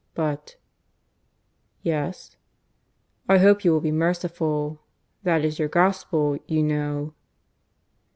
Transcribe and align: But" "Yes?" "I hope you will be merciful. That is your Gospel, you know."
But" 0.15 0.55
"Yes?" 1.83 2.35
"I 3.29 3.37
hope 3.37 3.63
you 3.63 3.71
will 3.71 3.81
be 3.81 3.91
merciful. 3.91 4.81
That 5.21 5.45
is 5.45 5.59
your 5.59 5.69
Gospel, 5.69 6.39
you 6.47 6.63
know." 6.63 7.13